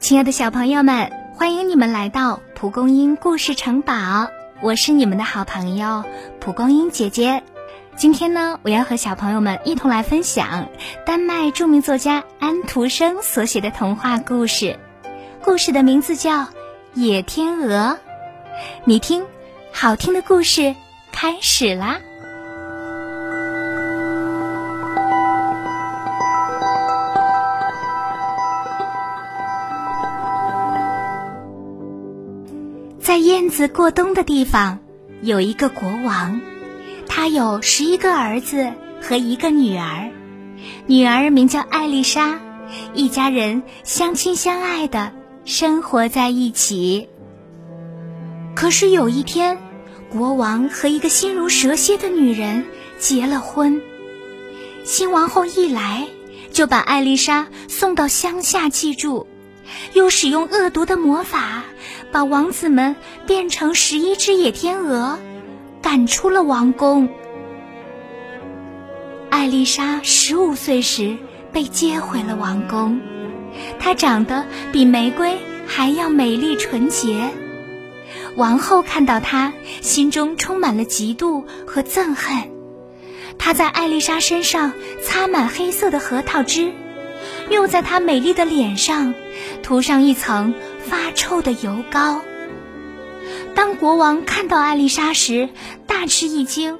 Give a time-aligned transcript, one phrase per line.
[0.00, 4.28] 亲爱的小朋友们，欢迎你们来到蒲公英故事城堡，
[4.60, 6.04] 我是你们的好朋友
[6.40, 7.42] 蒲公英姐姐。
[7.96, 10.68] 今天呢，我要和小朋友们一同来分享
[11.06, 14.78] 丹麦著名作家安徒生所写的童话故事，
[15.42, 16.40] 故事的名字叫
[16.94, 17.76] 《野天鹅》。
[18.84, 19.24] 你听，
[19.72, 20.74] 好听的故事
[21.10, 21.98] 开始啦！
[33.12, 34.78] 在燕子过冬的地方，
[35.20, 36.40] 有一个国王，
[37.06, 38.72] 他有十一个儿子
[39.02, 40.10] 和一个女儿，
[40.86, 42.40] 女儿名叫艾丽莎，
[42.94, 45.12] 一家人相亲相爱的
[45.44, 47.10] 生活在一起。
[48.54, 49.58] 可是有一天，
[50.08, 52.64] 国王和一个心如蛇蝎的女人
[52.98, 53.82] 结了婚，
[54.84, 56.08] 新王后一来
[56.50, 59.26] 就把艾丽莎送到乡下寄住，
[59.92, 61.64] 又使用恶毒的魔法。
[62.12, 62.94] 把王子们
[63.26, 65.18] 变成十一只野天鹅，
[65.80, 67.08] 赶出了王宫。
[69.30, 71.16] 艾丽莎十五岁时
[71.52, 73.00] 被接回了王宫，
[73.78, 77.30] 她长得比玫瑰还要美丽纯洁。
[78.36, 82.50] 王后看到她，心中充满了嫉妒和憎恨。
[83.38, 86.72] 她在艾丽莎身上擦满黑色的核桃汁，
[87.48, 89.14] 又在她美丽的脸上
[89.62, 90.54] 涂上一层。
[90.82, 92.20] 发臭的油膏。
[93.54, 95.48] 当国王看到艾丽莎时，
[95.86, 96.78] 大吃一惊：“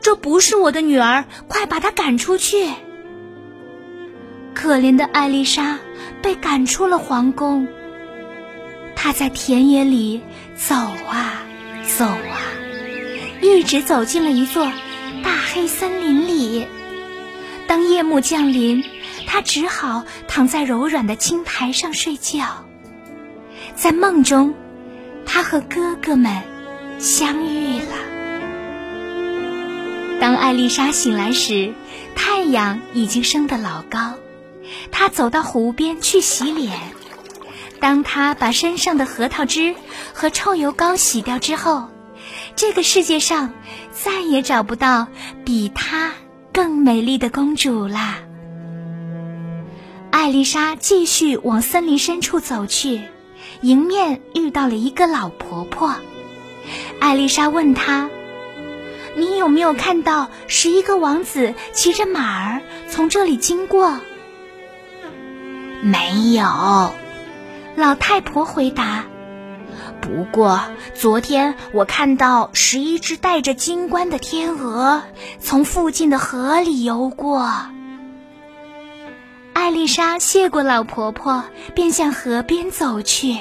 [0.00, 2.68] 这不是我的女儿，快把她赶出去！”
[4.54, 5.78] 可怜的艾丽莎
[6.22, 7.66] 被赶出了皇宫。
[8.94, 10.22] 她在田野里
[10.54, 11.42] 走啊
[11.96, 12.40] 走啊，
[13.42, 14.64] 一直走进了一座
[15.22, 16.66] 大黑森林里。
[17.66, 18.84] 当夜幕降临，
[19.26, 22.65] 她只好躺在柔软的青苔上睡觉。
[23.76, 24.54] 在梦中，
[25.26, 26.42] 他和哥哥们
[26.98, 27.94] 相遇了。
[30.18, 31.74] 当艾丽莎醒来时，
[32.14, 34.14] 太阳已经升得老高。
[34.90, 36.72] 她走到湖边去洗脸。
[37.78, 39.74] 当她把身上的核桃汁
[40.14, 41.90] 和臭油膏洗掉之后，
[42.56, 43.52] 这个世界上
[43.92, 45.06] 再也找不到
[45.44, 46.14] 比她
[46.50, 48.20] 更美丽的公主啦。
[50.10, 53.02] 艾丽莎继续往森林深处走去。
[53.66, 55.96] 迎面遇到了一个老婆婆，
[57.00, 58.08] 艾丽莎问她
[59.18, 63.98] ：“你有没有看到十一个王子骑着马儿从这里经过
[65.82, 66.92] ？”“没有。”
[67.74, 69.04] 老太婆回答。
[70.00, 70.60] “不过
[70.94, 75.02] 昨天我看到十一只带着金冠的天鹅
[75.40, 77.50] 从附近的河里游过。”
[79.54, 81.42] 艾丽莎谢过老婆婆，
[81.74, 83.36] 便向河边走去。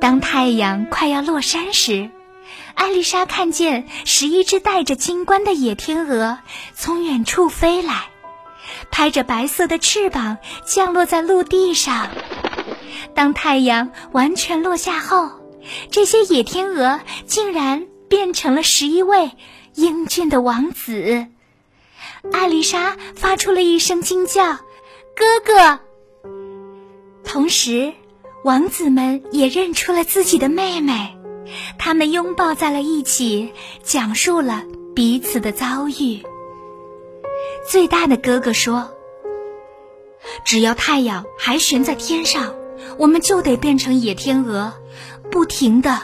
[0.00, 2.10] 当太阳快要落山时，
[2.74, 6.38] 艾丽莎看见十一只带着金冠的野天鹅
[6.74, 8.10] 从远处飞来，
[8.90, 12.08] 拍着白色的翅膀降落在陆地上。
[13.14, 15.30] 当太阳完全落下后，
[15.90, 19.32] 这些野天鹅竟然变成了十一位
[19.74, 21.26] 英俊的王子。
[22.32, 24.58] 艾丽莎发出了一声惊叫
[25.16, 25.80] ：“哥哥！”
[27.24, 27.94] 同时，
[28.46, 31.16] 王子们也认出了自己的妹妹，
[31.80, 33.52] 他们拥抱在了一起，
[33.82, 34.62] 讲述了
[34.94, 36.22] 彼此的遭遇。
[37.68, 38.92] 最大的哥哥说
[40.46, 42.54] ：“只要太阳还悬在天上，
[42.98, 44.72] 我们就得变成野天鹅，
[45.28, 46.02] 不停的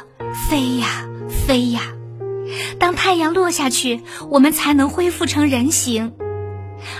[0.51, 1.09] 飞呀
[1.47, 1.95] 飞呀。”
[2.81, 6.13] 当太阳落下去，我们才能恢复成人形，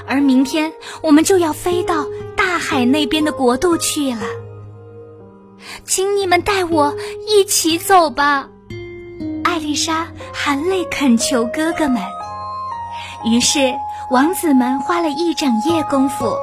[0.07, 4.23] 而明天我们就要飞到大海那边的国度去了。
[5.85, 6.95] 请你们带我
[7.29, 8.49] 一起走吧，
[9.45, 12.03] 艾丽莎含泪恳求哥哥们。
[13.25, 13.75] 于是，
[14.11, 16.37] 王子们花了一整夜功夫，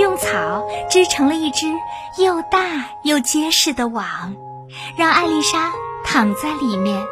[0.00, 1.66] 用草织成了一只
[2.18, 4.34] 又大又结实的网，
[4.96, 5.72] 让艾丽莎
[6.04, 7.04] 躺在里面。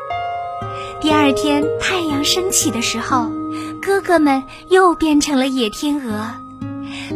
[1.00, 3.28] 第二天太阳升起的时候，
[3.82, 6.30] 哥哥们又变成了野天鹅，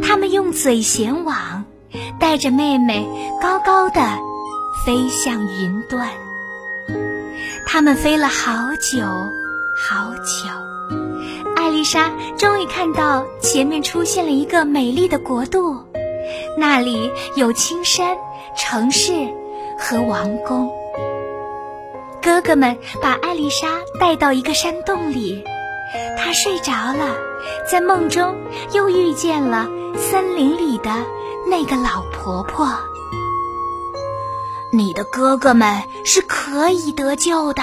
[0.03, 1.65] 他们用嘴衔网，
[2.19, 3.07] 带着妹妹
[3.41, 4.01] 高高的
[4.85, 6.09] 飞向云端。
[7.67, 9.03] 他们飞了好久
[9.77, 10.49] 好久，
[11.57, 15.77] 艾丽莎终于看到前面出现了一个美丽的国度，
[16.57, 18.17] 那里有青山、
[18.57, 19.13] 城市
[19.79, 20.71] 和王宫。
[22.23, 23.69] 哥哥们把艾丽莎
[24.01, 25.45] 带到一个山洞里，
[26.17, 27.17] 她睡着了，
[27.71, 28.35] 在梦中
[28.73, 30.91] 又遇见了森林里的
[31.49, 32.69] 那个老婆婆。
[34.73, 37.63] 你的哥哥们是可以得救的。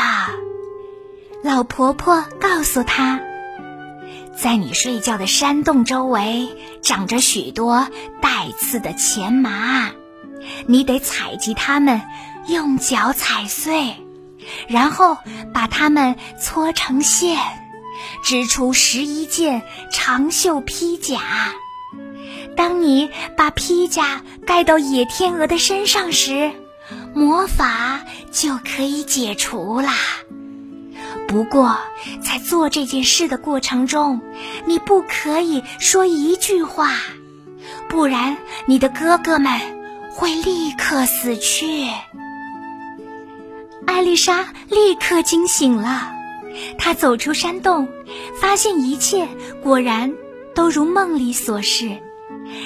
[1.43, 3.19] 老婆婆告诉他，
[4.41, 6.49] 在你睡觉的山洞周围
[6.81, 7.87] 长着许多
[8.21, 9.91] 带刺的前麻，
[10.65, 12.01] 你得采集它们，
[12.47, 13.97] 用脚踩碎，
[14.67, 15.17] 然后
[15.53, 17.37] 把它们搓成线，
[18.23, 21.19] 织出十一件长袖披甲。
[22.55, 26.51] 当你把披甲盖到野天鹅的身上时，
[27.13, 28.01] 魔法
[28.31, 29.93] 就可以解除啦。
[31.27, 31.75] 不过，
[32.21, 34.21] 在做这件事的过程中，
[34.65, 36.91] 你不可以说一句话，
[37.89, 39.59] 不然你的哥哥们
[40.11, 41.87] 会立刻死去。
[43.87, 46.11] 艾丽莎立刻惊醒了，
[46.77, 47.87] 她走出山洞，
[48.39, 49.27] 发现一切
[49.63, 50.13] 果然
[50.53, 51.97] 都如梦里所示。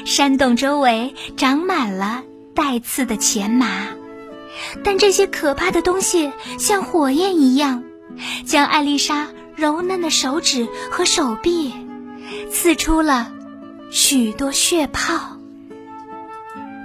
[0.06, 2.24] 山洞周围长满了
[2.54, 3.88] 带刺的前麻，
[4.84, 7.84] 但这些可怕的东西像火焰一样，
[8.46, 11.74] 将艾丽莎柔嫩的手指和手臂
[12.52, 13.32] 刺出了
[13.92, 15.38] 许多血泡。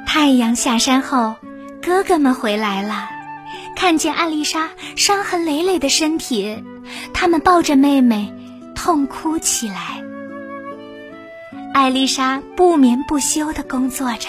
[0.07, 1.37] 太阳下山后，
[1.83, 3.09] 哥哥们回来了，
[3.75, 6.63] 看见艾丽莎伤痕累累的身体，
[7.15, 8.33] 他们抱着妹妹
[8.75, 10.05] 痛哭起来。
[11.73, 14.29] 艾丽莎不眠不休地工作着。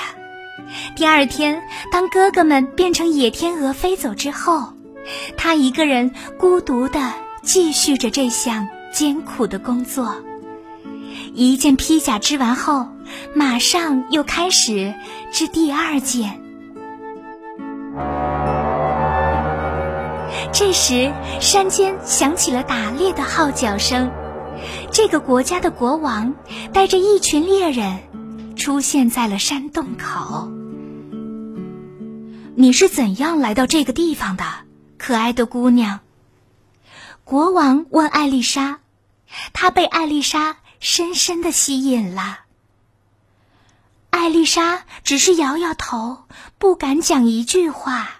[0.95, 1.61] 第二天，
[1.91, 4.73] 当哥哥们变成野天鹅飞走之后，
[5.37, 10.15] 她一个人孤独地继续着这项艰苦的工作。
[11.33, 12.87] 一件披甲织完后，
[13.35, 14.93] 马上又开始
[15.31, 16.39] 织第二件。
[20.51, 24.09] 这时，山间响起了打猎的号角声。
[24.93, 26.35] 这个国家的国王
[26.71, 30.51] 带着一群猎人出现在了山洞口。
[32.55, 34.45] 你是怎样来到这个地方的，
[34.99, 36.01] 可爱的姑娘？
[37.23, 38.81] 国王问艾丽莎，
[39.51, 42.41] 他被艾丽莎深深的吸引了。
[44.11, 46.25] 艾丽莎只是摇摇头，
[46.59, 48.11] 不敢讲一句话。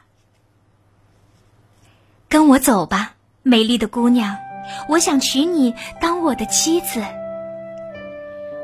[2.28, 4.43] 跟我走吧，美丽的姑娘。
[4.88, 7.04] 我想娶你当我的妻子。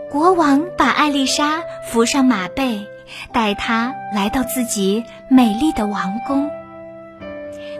[0.10, 2.88] 国王把艾丽莎扶上马背，
[3.32, 6.50] 带她来到自己美丽的王宫。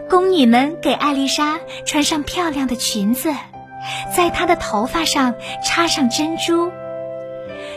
[0.08, 3.32] 宫女们给艾丽莎穿上漂亮的裙子，
[4.14, 5.34] 在她的头发上
[5.64, 6.70] 插上珍珠。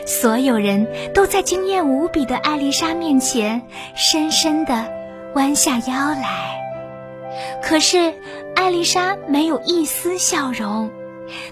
[0.06, 3.62] 所有人都在惊艳无比的艾丽莎面前
[3.94, 4.92] 深深的
[5.34, 6.63] 弯下腰来。
[7.62, 8.14] 可是。
[8.56, 10.88] 艾丽莎没有一丝笑容，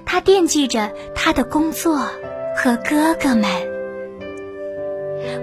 [0.07, 2.09] 她惦记着她的工作
[2.57, 3.51] 和哥哥们。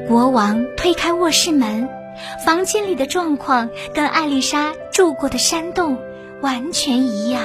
[0.07, 1.87] 国王推开卧室门，
[2.45, 5.99] 房间里的状况跟艾丽莎住过的山洞
[6.41, 7.43] 完全一样。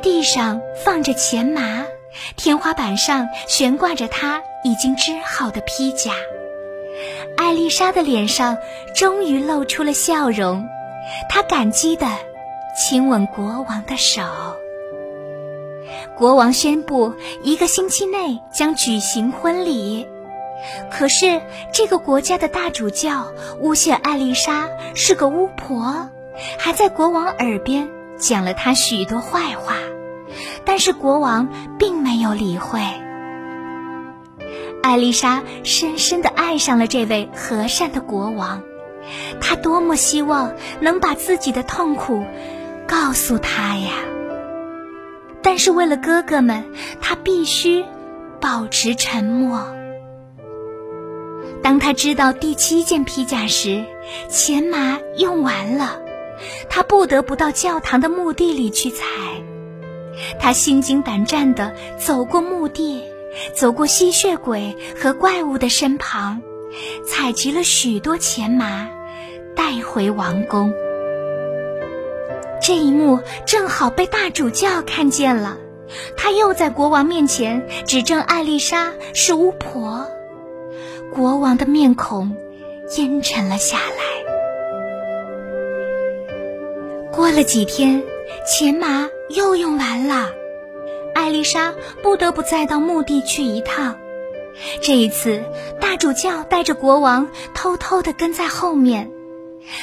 [0.00, 1.84] 地上放着钱麻，
[2.36, 6.12] 天花板上悬挂着她已经织好的披甲。
[7.36, 8.56] 艾丽莎的脸上
[8.94, 10.66] 终于露出了笑容，
[11.28, 12.06] 他感激的。
[12.76, 14.22] 亲吻国王的手。
[16.16, 20.06] 国王宣布，一个星期内将举行婚礼。
[20.90, 26.08] 可是，这个国家的大主教诬陷艾丽莎是个巫婆，
[26.58, 29.74] 还在国王耳边讲了她许多坏话。
[30.64, 32.80] 但是，国王并没有理会。
[34.82, 38.62] 艾丽莎深深的爱上了这位和善的国王，
[39.40, 42.24] 他多么希望能把自己的痛苦。
[42.86, 43.92] 告诉他呀！
[45.42, 46.64] 但是为了哥哥们，
[47.00, 47.84] 他必须
[48.40, 49.64] 保持沉默。
[51.62, 53.84] 当他知道第七件披甲时，
[54.28, 56.00] 钱麻用完了，
[56.68, 59.04] 他不得不到教堂的墓地里去采。
[60.40, 63.04] 他心惊胆战地走过墓地，
[63.54, 66.42] 走过吸血鬼和怪物的身旁，
[67.06, 68.88] 采集了许多钱麻，
[69.54, 70.72] 带回王宫。
[72.62, 75.56] 这一幕正好被大主教看见了，
[76.16, 80.06] 他又在国王面前指证艾丽莎是巫婆，
[81.12, 82.36] 国王的面孔
[82.96, 84.20] 阴沉了下来。
[87.12, 88.02] 过了几天，
[88.46, 90.30] 钱麻又用完了，
[91.14, 93.99] 艾丽莎不得不再到墓地去一趟。
[94.82, 95.42] 这一次，
[95.80, 99.10] 大主教带着国王偷偷地跟在后面。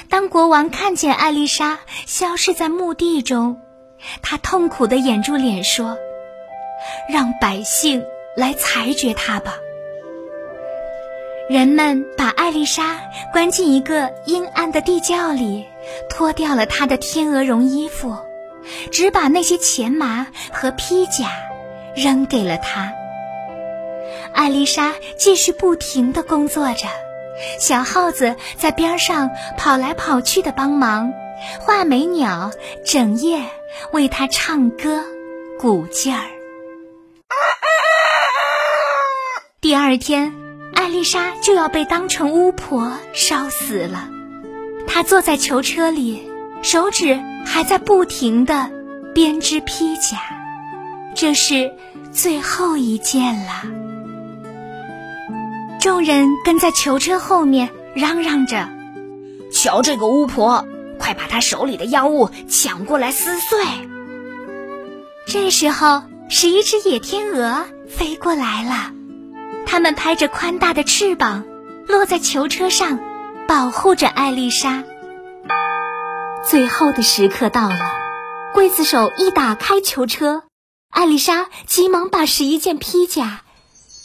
[0.09, 3.59] 当国王看见艾丽莎消失在墓地中，
[4.21, 5.97] 他痛苦地掩住脸说
[7.09, 8.03] ：“让百姓
[8.35, 9.55] 来裁决她吧。”
[11.49, 12.99] 人们把艾丽莎
[13.31, 15.65] 关进一个阴暗的地窖里，
[16.09, 18.17] 脱掉了她的天鹅绒衣服，
[18.91, 21.29] 只把那些钱麻和披甲
[21.95, 22.91] 扔给了她。
[24.37, 26.87] 艾丽莎继续不停地工作着，
[27.59, 31.11] 小耗子在边上跑来跑去的帮忙，
[31.59, 32.51] 画眉鸟
[32.85, 33.41] 整夜
[33.91, 35.03] 为她唱歌，
[35.59, 36.21] 鼓劲儿。
[39.59, 40.35] 第二天，
[40.75, 44.07] 艾丽莎就要被当成巫婆烧死了。
[44.87, 46.29] 她坐在囚车里，
[46.61, 48.69] 手指还在不停地
[49.15, 50.19] 编织披甲。
[51.15, 51.73] 这是
[52.11, 53.86] 最后一件了。
[55.79, 58.69] 众人跟在囚车后面，嚷嚷着
[59.53, 60.65] ：“瞧这个巫婆，
[60.99, 63.59] 快把她手里的妖物抢过来撕碎！”
[65.27, 68.91] 这时候，十一只野天鹅飞过来了。
[69.65, 71.45] 它们拍着宽大的翅膀，
[71.87, 72.99] 落在囚车上，
[73.47, 74.83] 保护着艾丽莎。
[76.49, 77.79] 最后的时刻到了，
[78.55, 80.43] 刽子手一打开囚车，
[80.89, 83.41] 艾丽莎急忙把十一件披甲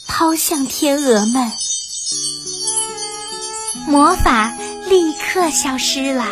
[0.07, 1.51] 抛向天鹅们，
[3.89, 4.53] 魔法
[4.89, 6.27] 立刻消失了。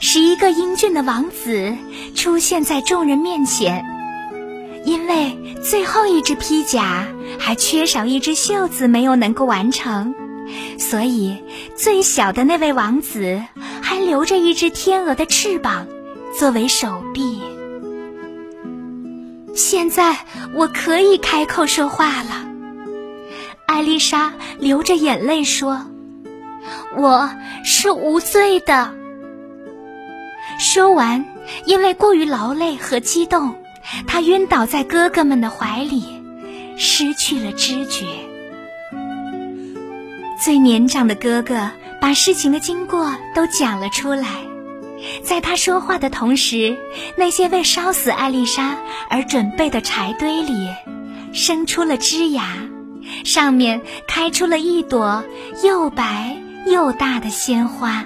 [0.00, 1.76] 十一个英俊的王子
[2.14, 3.84] 出现在众人面前，
[4.84, 7.06] 因为最后一只披甲。
[7.38, 10.14] 还缺少一只袖子没有能够完成，
[10.78, 11.36] 所以
[11.76, 13.42] 最小的那位王子
[13.80, 15.88] 还留着一只天鹅的翅膀
[16.38, 17.42] 作为手臂。
[19.56, 20.16] 现在
[20.54, 22.51] 我可以开口说话了。
[23.72, 25.86] 艾丽莎流着眼泪说
[26.94, 27.30] ：“我
[27.64, 28.92] 是无罪的。”
[30.60, 31.24] 说完，
[31.64, 33.56] 因为过于劳累和激动，
[34.06, 36.04] 她晕倒在哥哥们的怀里。
[36.76, 38.04] 失去了知觉。
[40.42, 44.26] 最年长的哥哥把事情的经过都讲了出来，
[45.24, 46.76] 在他说话的同时，
[47.16, 48.76] 那些为烧死艾丽莎
[49.08, 50.68] 而准备的柴堆里
[51.32, 52.44] 生出了枝芽，
[53.24, 55.24] 上面开出了一朵
[55.64, 56.36] 又白
[56.66, 58.04] 又大的鲜花。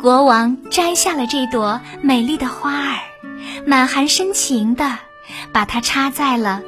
[0.00, 2.98] 国王摘下了这朵美丽的花儿，
[3.66, 4.98] 满含深情地
[5.52, 6.62] 把它插在了。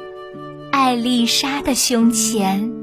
[0.71, 2.74] 艾丽莎的胸前。